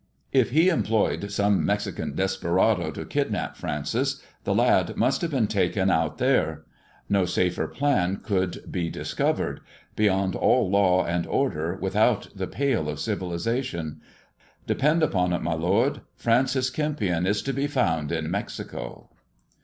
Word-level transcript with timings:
If 0.31 0.49
he 0.49 0.69
employed 0.69 1.29
some 1.31 1.63
Mexican 1.63 2.15
desperado 2.15 2.89
to 2.89 3.05
kidnap 3.05 3.55
Francis, 3.55 4.19
the 4.45 4.55
lad 4.55 4.97
must 4.97 5.21
have 5.21 5.29
been 5.29 5.45
taken 5.45 5.91
out 5.91 6.17
there. 6.17 6.63
No 7.07 7.25
safer 7.25 7.67
plan 7.67 8.17
could 8.17 8.63
be 8.71 8.89
discovered. 8.89 9.59
Beyond 9.95 10.35
all 10.35 10.71
law 10.71 11.05
and 11.05 11.27
order, 11.27 11.75
without 11.75 12.29
the 12.35 12.47
pale 12.47 12.89
of 12.89 12.99
civilization. 12.99 14.01
Depend 14.65 15.03
upon 15.03 15.33
it, 15.33 15.43
my 15.43 15.53
lord, 15.53 16.01
Francis 16.15 16.71
Kempion 16.71 17.27
is 17.27 17.43
to 17.43 17.53
be 17.53 17.67
found 17.67 18.11
in 18.11 18.31
Mexico." 18.31 19.11